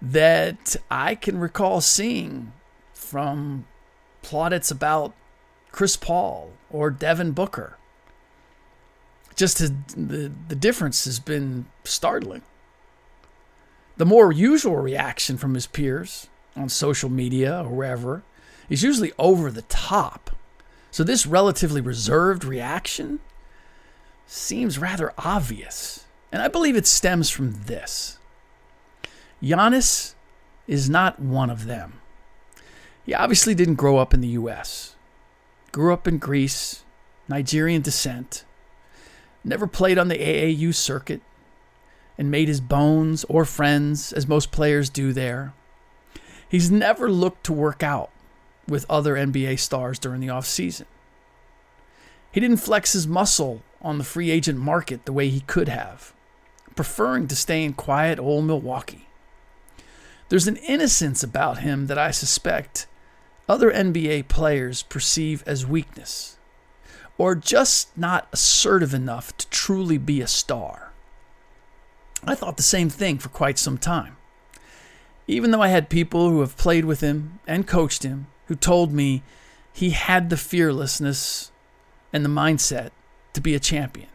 that 0.00 0.76
I 0.90 1.14
can 1.14 1.38
recall 1.38 1.80
seeing 1.80 2.52
from 2.94 3.66
plaudits 4.22 4.70
about 4.70 5.14
Chris 5.72 5.96
Paul 5.96 6.52
or 6.70 6.90
Devin 6.90 7.32
Booker. 7.32 7.76
Just 9.34 9.58
the, 9.58 10.32
the 10.48 10.54
difference 10.54 11.04
has 11.04 11.20
been 11.20 11.66
startling. 11.84 12.42
The 13.96 14.06
more 14.06 14.32
usual 14.32 14.76
reaction 14.76 15.36
from 15.36 15.54
his 15.54 15.66
peers 15.66 16.28
on 16.56 16.68
social 16.68 17.10
media 17.10 17.62
or 17.64 17.68
wherever 17.68 18.22
is 18.68 18.82
usually 18.82 19.12
over 19.18 19.50
the 19.50 19.62
top. 19.62 20.30
So 20.90 21.04
this 21.04 21.26
relatively 21.26 21.80
reserved 21.80 22.44
reaction 22.44 23.20
seems 24.26 24.78
rather 24.78 25.12
obvious. 25.18 26.04
And 26.32 26.42
I 26.42 26.48
believe 26.48 26.76
it 26.76 26.86
stems 26.86 27.30
from 27.30 27.62
this 27.66 28.18
Giannis 29.42 30.14
is 30.66 30.90
not 30.90 31.20
one 31.20 31.50
of 31.50 31.66
them. 31.66 32.00
He 33.04 33.14
obviously 33.14 33.54
didn't 33.54 33.76
grow 33.76 33.98
up 33.98 34.12
in 34.12 34.20
the 34.20 34.28
U.S., 34.28 34.96
grew 35.70 35.92
up 35.92 36.08
in 36.08 36.18
Greece, 36.18 36.82
Nigerian 37.28 37.82
descent, 37.82 38.44
never 39.44 39.66
played 39.66 39.98
on 39.98 40.08
the 40.08 40.18
AAU 40.18 40.74
circuit, 40.74 41.20
and 42.18 42.30
made 42.30 42.48
his 42.48 42.60
bones 42.60 43.24
or 43.28 43.44
friends, 43.44 44.12
as 44.12 44.26
most 44.26 44.50
players 44.50 44.90
do 44.90 45.12
there, 45.12 45.52
He's 46.48 46.70
never 46.70 47.10
looked 47.10 47.44
to 47.44 47.52
work 47.52 47.82
out 47.82 48.10
with 48.68 48.86
other 48.88 49.14
NBA 49.14 49.58
stars 49.58 49.98
during 49.98 50.20
the 50.20 50.28
offseason. 50.28 50.86
He 52.30 52.40
didn't 52.40 52.58
flex 52.58 52.92
his 52.92 53.06
muscle 53.06 53.62
on 53.80 53.98
the 53.98 54.04
free 54.04 54.30
agent 54.30 54.58
market 54.58 55.04
the 55.04 55.12
way 55.12 55.28
he 55.28 55.40
could 55.40 55.68
have, 55.68 56.12
preferring 56.74 57.28
to 57.28 57.36
stay 57.36 57.64
in 57.64 57.72
quiet 57.72 58.18
old 58.18 58.44
Milwaukee. 58.44 59.06
There's 60.28 60.48
an 60.48 60.56
innocence 60.56 61.22
about 61.22 61.58
him 61.58 61.86
that 61.86 61.98
I 61.98 62.10
suspect 62.10 62.86
other 63.48 63.70
NBA 63.70 64.28
players 64.28 64.82
perceive 64.82 65.44
as 65.46 65.66
weakness, 65.66 66.36
or 67.16 67.34
just 67.34 67.96
not 67.96 68.28
assertive 68.32 68.92
enough 68.92 69.36
to 69.36 69.48
truly 69.48 69.98
be 69.98 70.20
a 70.20 70.26
star. 70.26 70.92
I 72.24 72.34
thought 72.34 72.56
the 72.56 72.62
same 72.62 72.90
thing 72.90 73.18
for 73.18 73.28
quite 73.28 73.56
some 73.56 73.78
time. 73.78 74.16
Even 75.26 75.50
though 75.50 75.62
I 75.62 75.68
had 75.68 75.88
people 75.88 76.30
who 76.30 76.40
have 76.40 76.56
played 76.56 76.84
with 76.84 77.00
him 77.00 77.40
and 77.46 77.66
coached 77.66 78.02
him 78.02 78.26
who 78.46 78.54
told 78.54 78.92
me 78.92 79.22
he 79.72 79.90
had 79.90 80.30
the 80.30 80.36
fearlessness 80.36 81.50
and 82.12 82.24
the 82.24 82.28
mindset 82.28 82.90
to 83.32 83.40
be 83.40 83.54
a 83.54 83.60
champion. 83.60 84.08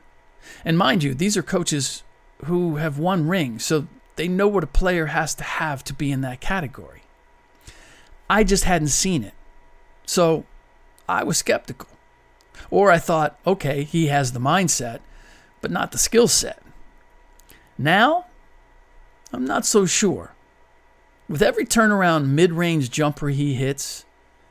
And 0.65 0.77
mind 0.77 1.03
you, 1.03 1.13
these 1.13 1.37
are 1.37 1.43
coaches 1.43 2.03
who 2.45 2.77
have 2.77 2.97
won 2.97 3.27
rings, 3.27 3.65
so 3.65 3.87
they 4.15 4.27
know 4.27 4.47
what 4.47 4.63
a 4.63 4.67
player 4.67 5.07
has 5.07 5.35
to 5.35 5.43
have 5.43 5.83
to 5.83 5.93
be 5.93 6.11
in 6.11 6.21
that 6.21 6.41
category. 6.41 7.03
I 8.29 8.43
just 8.43 8.63
hadn't 8.63 8.87
seen 8.87 9.23
it. 9.23 9.33
So 10.05 10.45
I 11.07 11.23
was 11.23 11.37
skeptical. 11.37 11.89
Or 12.69 12.91
I 12.91 12.99
thought, 12.99 13.37
okay, 13.45 13.83
he 13.83 14.07
has 14.07 14.31
the 14.31 14.39
mindset, 14.39 14.99
but 15.59 15.71
not 15.71 15.91
the 15.91 15.97
skill 15.97 16.27
set. 16.27 16.61
Now, 17.77 18.25
I'm 19.33 19.45
not 19.45 19.65
so 19.65 19.85
sure. 19.85 20.33
With 21.31 21.41
every 21.41 21.65
turnaround 21.65 22.27
mid 22.27 22.51
range 22.51 22.91
jumper 22.91 23.29
he 23.29 23.53
hits, 23.53 24.03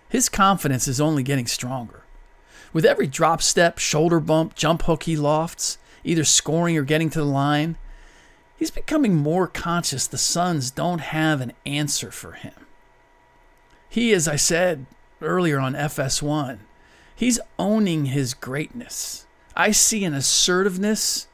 his 0.09 0.31
confidence 0.31 0.89
is 0.89 0.99
only 0.99 1.23
getting 1.23 1.47
stronger. 1.47 2.05
With 2.73 2.87
every 2.87 3.07
drop 3.07 3.43
step, 3.43 3.77
shoulder 3.77 4.19
bump, 4.19 4.55
jump 4.55 4.85
hook 4.85 5.03
he 5.03 5.15
lofts, 5.15 5.77
either 6.05 6.25
scoring 6.25 6.79
or 6.79 6.83
getting 6.83 7.11
to 7.11 7.19
the 7.19 7.27
line, 7.27 7.77
he's 8.57 8.71
becoming 8.71 9.15
more 9.15 9.47
conscious 9.47 10.07
the 10.07 10.17
Suns 10.17 10.71
don't 10.71 11.03
have 11.03 11.43
an 11.43 11.53
answer 11.67 12.11
for 12.11 12.33
him. 12.33 12.55
He, 13.91 14.15
as 14.15 14.27
I 14.27 14.37
said 14.37 14.87
earlier 15.21 15.59
on 15.59 15.75
FS1, 15.75 16.61
he's 17.15 17.39
owning 17.59 18.07
his 18.07 18.33
greatness. 18.33 19.27
I 19.55 19.73
see 19.73 20.03
an 20.07 20.15
assertiveness 20.15 21.27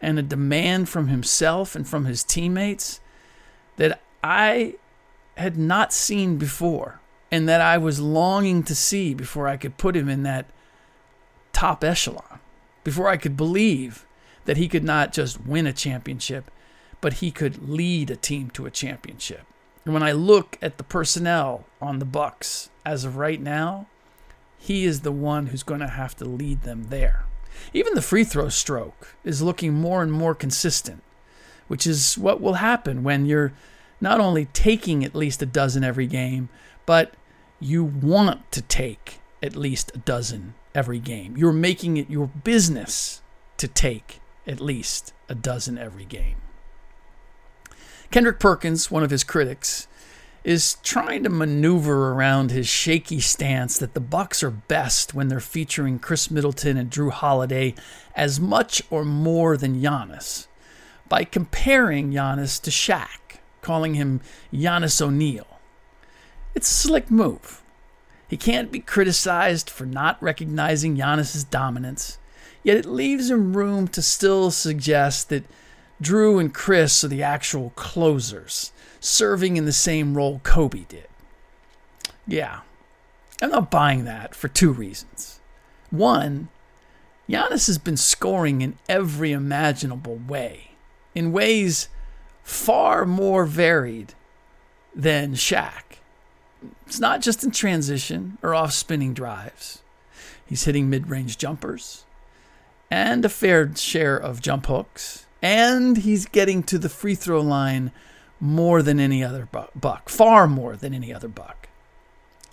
and 0.00 0.18
a 0.18 0.22
demand 0.22 0.88
from 0.88 1.08
himself 1.08 1.76
and 1.76 1.86
from 1.86 2.06
his 2.06 2.24
teammates 2.24 3.00
that 3.76 4.00
I 4.22 4.76
had 5.36 5.56
not 5.56 5.92
seen 5.92 6.36
before 6.36 7.00
and 7.30 7.48
that 7.48 7.60
I 7.60 7.78
was 7.78 8.00
longing 8.00 8.62
to 8.64 8.74
see 8.74 9.14
before 9.14 9.48
I 9.48 9.56
could 9.56 9.76
put 9.76 9.96
him 9.96 10.08
in 10.08 10.22
that 10.22 10.46
top 11.52 11.82
echelon, 11.82 12.38
before 12.84 13.08
I 13.08 13.16
could 13.16 13.36
believe 13.36 14.06
that 14.44 14.56
he 14.56 14.68
could 14.68 14.84
not 14.84 15.12
just 15.12 15.44
win 15.44 15.66
a 15.66 15.72
championship, 15.72 16.50
but 17.00 17.14
he 17.14 17.30
could 17.30 17.68
lead 17.68 18.10
a 18.10 18.16
team 18.16 18.50
to 18.50 18.66
a 18.66 18.70
championship. 18.70 19.42
And 19.84 19.92
when 19.92 20.02
I 20.02 20.12
look 20.12 20.58
at 20.62 20.78
the 20.78 20.84
personnel 20.84 21.64
on 21.80 21.98
the 21.98 22.04
Bucks 22.04 22.70
as 22.84 23.04
of 23.04 23.16
right 23.16 23.40
now, 23.40 23.86
he 24.56 24.84
is 24.84 25.00
the 25.00 25.12
one 25.12 25.48
who's 25.48 25.62
going 25.62 25.80
to 25.80 25.88
have 25.88 26.16
to 26.16 26.24
lead 26.24 26.62
them 26.62 26.84
there. 26.84 27.24
Even 27.72 27.94
the 27.94 28.02
free 28.02 28.24
throw 28.24 28.48
stroke 28.48 29.14
is 29.24 29.42
looking 29.42 29.74
more 29.74 30.02
and 30.02 30.12
more 30.12 30.34
consistent, 30.34 31.02
which 31.68 31.86
is 31.86 32.16
what 32.16 32.40
will 32.40 32.54
happen 32.54 33.02
when 33.02 33.26
you're 33.26 33.52
not 34.04 34.20
only 34.20 34.44
taking 34.52 35.02
at 35.02 35.14
least 35.14 35.40
a 35.40 35.46
dozen 35.46 35.82
every 35.82 36.06
game, 36.06 36.50
but 36.84 37.14
you 37.58 37.82
want 37.82 38.52
to 38.52 38.60
take 38.60 39.18
at 39.42 39.56
least 39.56 39.90
a 39.94 39.98
dozen 39.98 40.54
every 40.74 40.98
game. 40.98 41.38
You're 41.38 41.54
making 41.54 41.96
it 41.96 42.10
your 42.10 42.26
business 42.26 43.22
to 43.56 43.66
take 43.66 44.20
at 44.46 44.60
least 44.60 45.14
a 45.26 45.34
dozen 45.34 45.78
every 45.78 46.04
game. 46.04 46.36
Kendrick 48.10 48.38
Perkins, 48.38 48.90
one 48.90 49.02
of 49.02 49.10
his 49.10 49.24
critics, 49.24 49.88
is 50.44 50.76
trying 50.82 51.22
to 51.22 51.30
maneuver 51.30 52.12
around 52.12 52.50
his 52.50 52.68
shaky 52.68 53.20
stance 53.20 53.78
that 53.78 53.94
the 53.94 54.00
Bucks 54.00 54.42
are 54.42 54.50
best 54.50 55.14
when 55.14 55.28
they're 55.28 55.40
featuring 55.40 55.98
Khris 55.98 56.30
Middleton 56.30 56.76
and 56.76 56.90
Jrue 56.90 57.10
Holiday 57.10 57.74
as 58.14 58.38
much 58.38 58.82
or 58.90 59.02
more 59.02 59.56
than 59.56 59.80
Giannis 59.80 60.46
by 61.08 61.24
comparing 61.24 62.12
Giannis 62.12 62.60
to 62.60 62.70
Shaq, 62.70 63.23
calling 63.64 63.94
him 63.94 64.20
Giannis 64.52 65.00
O'Neal. 65.02 65.46
It's 66.54 66.70
a 66.70 66.74
slick 66.74 67.10
move. 67.10 67.62
He 68.28 68.36
can't 68.36 68.70
be 68.70 68.80
criticized 68.80 69.68
for 69.68 69.86
not 69.86 70.22
recognizing 70.22 70.96
Giannis's 70.96 71.44
dominance, 71.44 72.18
yet 72.62 72.76
it 72.76 72.86
leaves 72.86 73.30
him 73.30 73.56
room 73.56 73.88
to 73.88 74.02
still 74.02 74.50
suggest 74.50 75.28
that 75.30 75.44
Jrue 76.02 76.40
and 76.40 76.52
Khris 76.52 77.02
are 77.04 77.08
the 77.08 77.22
actual 77.22 77.70
closers 77.76 78.72
serving 79.00 79.56
in 79.56 79.64
the 79.64 79.72
same 79.72 80.16
role 80.16 80.40
Kobe 80.44 80.84
did. 80.88 81.08
Yeah, 82.26 82.60
I'm 83.42 83.50
not 83.50 83.70
buying 83.70 84.04
that 84.04 84.34
for 84.34 84.48
two 84.48 84.72
reasons. 84.72 85.40
One, 85.90 86.48
Giannis 87.28 87.66
has 87.66 87.78
been 87.78 87.96
scoring 87.96 88.60
in 88.60 88.78
every 88.88 89.32
imaginable 89.32 90.16
way, 90.16 90.72
in 91.14 91.32
ways 91.32 91.88
far 92.44 93.04
more 93.04 93.44
varied 93.44 94.14
than 94.94 95.34
Shaq. 95.34 95.98
It's 96.86 97.00
not 97.00 97.20
just 97.20 97.42
in 97.42 97.50
transition 97.50 98.38
or 98.42 98.54
off 98.54 98.72
spinning 98.72 99.14
drives. 99.14 99.82
He's 100.46 100.64
hitting 100.64 100.88
mid 100.88 101.10
range 101.10 101.38
jumpers 101.38 102.04
and 102.90 103.24
a 103.24 103.28
fair 103.28 103.74
share 103.74 104.16
of 104.16 104.40
jump 104.40 104.66
hooks, 104.66 105.26
and 105.42 105.96
he's 105.96 106.26
getting 106.26 106.62
to 106.62 106.78
the 106.78 106.88
free 106.88 107.14
throw 107.14 107.40
line 107.40 107.90
more 108.38 108.82
than 108.82 109.00
any 109.00 109.24
other 109.24 109.48
buck, 109.74 110.08
far 110.08 110.46
more 110.46 110.76
than 110.76 110.94
any 110.94 111.12
other 111.12 111.28
buck. 111.28 111.68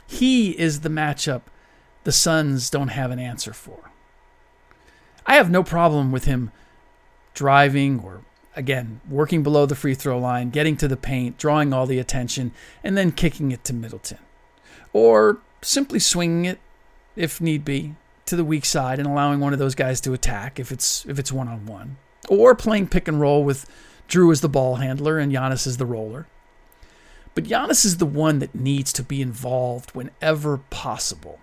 He 0.08 0.58
is 0.58 0.80
the 0.80 0.90
matchup 0.90 1.42
the 2.04 2.12
Suns 2.12 2.70
don't 2.70 2.90
have 2.90 3.12
an 3.12 3.20
answer 3.20 3.54
for. 3.54 3.92
I 5.26 5.36
have 5.36 5.52
no 5.52 5.64
problem 5.64 6.12
with 6.12 6.26
him 6.26 6.52
driving 7.34 8.00
or, 8.00 8.22
again, 8.56 9.02
working 9.10 9.44
below 9.44 9.66
the 9.66 9.76
free 9.76 9.96
throw 9.96 10.18
line, 10.20 10.50
getting 10.50 10.78
to 10.78 10.88
the 10.88 10.98
paint, 10.98 11.38
drawing 11.38 11.74
all 11.74 11.86
the 11.86 12.00
attention, 12.00 12.52
and 12.84 12.98
then 12.98 13.12
kicking 13.12 13.52
it 13.52 13.64
to 13.66 13.74
Middleton. 13.74 14.20
Or 14.94 15.40
simply 15.62 16.00
swinging 16.00 16.46
it, 16.46 16.60
if 17.16 17.40
need 17.42 17.64
be, 17.64 17.96
to 18.26 18.36
the 18.36 18.44
weak 18.44 18.66
side 18.66 19.00
and 19.00 19.08
allowing 19.08 19.40
one 19.40 19.54
of 19.54 19.60
those 19.60 19.76
guys 19.76 20.00
to 20.02 20.14
attack 20.14 20.60
if 20.60 20.72
it's 20.72 21.06
if 21.06 21.20
it's 21.20 21.32
one 21.32 21.48
on 21.48 21.66
one. 21.66 21.98
Or 22.30 22.56
playing 22.56 22.88
pick 22.88 23.08
and 23.08 23.20
roll 23.20 23.44
with 23.44 23.70
Jrue 24.08 24.32
as 24.32 24.42
the 24.42 24.50
ball 24.50 24.76
handler 24.76 25.18
and 25.18 25.32
Giannis 25.32 25.68
as 25.68 25.78
the 25.78 25.86
roller. 25.86 26.28
But 27.34 27.46
Giannis 27.46 27.86
is 27.86 27.98
the 27.98 28.06
one 28.06 28.40
that 28.40 28.54
needs 28.54 28.92
to 28.94 29.04
be 29.04 29.22
involved 29.22 29.92
whenever 29.92 30.58
possible, 30.58 31.40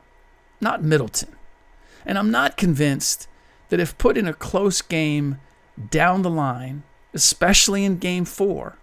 not 0.60 0.82
Middleton. 0.82 1.34
And 2.04 2.18
I'm 2.18 2.30
not 2.30 2.56
convinced 2.56 3.26
that 3.70 3.80
if 3.80 3.98
put 3.98 4.18
in 4.18 4.28
a 4.28 4.34
close 4.34 4.82
game 4.82 5.38
down 5.90 6.22
the 6.22 6.30
line, 6.30 6.82
especially 7.14 7.84
in 7.84 7.98
game 7.98 8.24
four, 8.24 8.76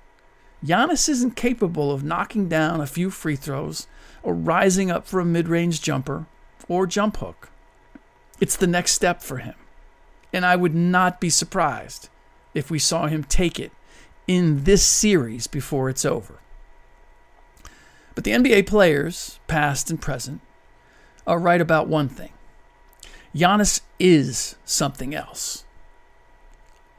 Giannis 0.63 1.07
isn't 1.09 1.35
capable 1.35 1.91
of 1.91 2.03
knocking 2.03 2.49
down 2.49 2.81
a 2.81 2.87
few 2.87 3.11
free 3.11 3.35
throws 3.35 3.87
or 4.23 4.33
rising 4.33 4.89
up 4.89 5.05
for 5.05 5.19
a 5.19 5.25
mid 5.25 5.47
range 5.47 5.81
jumper 5.81 6.25
or 6.67 6.87
jump 6.87 7.17
hook. 7.17 7.49
It's 8.39 8.57
the 8.57 8.67
next 8.67 8.93
step 8.93 9.21
for 9.21 9.37
him. 9.37 9.55
And 10.33 10.45
I 10.45 10.55
would 10.55 10.75
not 10.75 11.21
be 11.21 11.29
surprised 11.29 12.09
if 12.53 12.71
we 12.71 12.79
saw 12.79 13.07
him 13.07 13.23
take 13.23 13.59
it 13.59 13.71
in 14.27 14.63
this 14.63 14.83
series 14.83 15.47
before 15.47 15.89
it's 15.89 16.03
over. 16.03 16.39
But 18.15 18.23
the 18.23 18.31
NBA 18.31 18.65
players, 18.65 19.39
past 19.47 19.89
and 19.89 20.01
present, 20.01 20.41
are 21.27 21.39
right 21.39 21.61
about 21.61 21.87
one 21.87 22.09
thing 22.09 22.31
Giannis 23.35 23.81
is 23.99 24.55
something 24.63 25.13
else. 25.13 25.65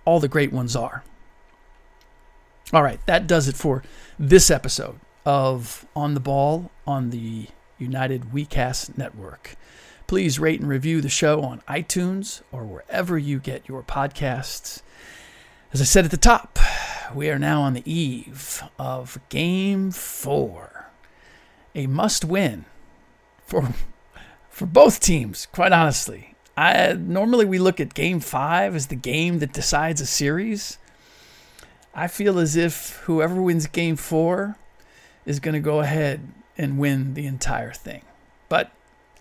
All 0.05 0.21
the 0.21 0.29
great 0.29 0.53
ones 0.53 0.77
are. 0.77 1.03
All 2.73 2.83
right, 2.83 2.99
that 3.07 3.29
does 3.29 3.47
it 3.47 3.57
for 3.57 3.85
this 4.19 4.51
episode 4.51 4.99
of 5.25 5.87
On 5.95 6.15
the 6.15 6.21
Ball 6.21 6.73
on 6.85 7.11
the 7.11 7.47
United 7.79 8.33
WeCast 8.33 8.99
Network. 8.99 9.55
Please 10.09 10.41
rate 10.41 10.59
and 10.59 10.69
review 10.69 11.01
the 11.01 11.09
show 11.09 11.43
on 11.43 11.63
iTunes 11.69 12.43
or 12.51 12.65
wherever 12.65 13.17
you 13.17 13.39
get 13.39 13.69
your 13.69 13.85
podcasts. 13.85 14.83
As 15.73 15.81
I 15.81 15.85
said 15.85 16.07
at 16.07 16.11
the 16.11 16.17
top, 16.17 16.59
we 17.15 17.31
are 17.31 17.39
now 17.39 17.63
on 17.63 17.75
the 17.75 17.89
eve 17.89 18.65
of 18.81 19.21
Game 19.29 19.93
4. 19.93 20.91
A 21.77 21.87
must 21.87 22.25
win 22.25 22.65
for, 23.45 23.75
for 24.51 24.67
both 24.67 24.99
teams, 24.99 25.47
quite 25.53 25.71
honestly. 25.71 26.35
I, 26.57 26.95
normally, 26.95 27.45
we 27.45 27.61
look 27.61 27.79
at 27.79 27.95
Game 27.95 28.19
5 28.19 28.75
as 28.75 28.89
the 28.89 28.97
game 28.97 29.39
that 29.39 29.53
decides 29.53 30.01
a 30.01 30.07
series. 30.07 30.79
I 31.99 32.09
feel 32.09 32.39
as 32.39 32.57
if 32.57 32.99
whoever 33.05 33.41
wins 33.41 33.67
Game 33.67 33.97
4 33.97 34.55
is 35.25 35.41
going 35.41 35.55
to 35.55 35.61
go 35.61 35.81
ahead 35.81 36.21
and 36.59 36.79
win 36.79 37.15
the 37.15 37.27
entire 37.27 37.73
thing. 37.73 38.03
But 38.51 38.71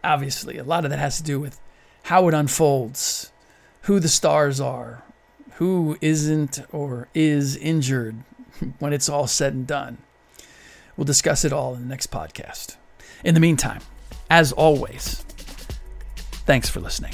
obviously, 0.04 0.58
a 0.58 0.64
lot 0.66 0.84
of 0.84 0.92
that 0.92 1.00
has 1.00 1.16
to 1.18 1.24
do 1.24 1.40
with 1.40 1.58
how 2.04 2.28
it 2.28 2.34
unfolds 2.34 3.32
who 3.84 4.02
the 4.02 4.10
stars 4.10 4.60
are, 4.60 5.04
who 5.54 5.98
isn't 6.02 6.60
or 6.74 7.08
is 7.14 7.56
injured 7.56 8.18
when 8.80 8.92
it's 8.92 9.08
all 9.08 9.26
said 9.26 9.54
and 9.54 9.66
done. 9.66 10.00
We'll 10.98 11.06
discuss 11.06 11.46
it 11.46 11.54
all 11.54 11.76
in 11.76 11.82
the 11.84 11.88
next 11.88 12.12
podcast. 12.12 12.76
In 13.24 13.36
the 13.36 13.40
meantime, 13.40 13.80
as 14.30 14.52
always, 14.52 15.24
thanks 16.46 16.68
for 16.68 16.82
listening. 16.82 17.14